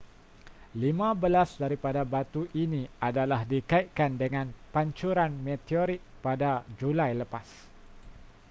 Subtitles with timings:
[0.83, 7.45] lima belas daripada batu ini adalah dikaitkan dengan pancuran meteorit pada julai lepas